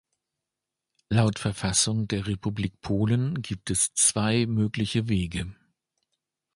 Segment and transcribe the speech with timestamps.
[1.11, 5.53] Laut Verfassung der Republik Polen gibt es zwei mögliche Wege.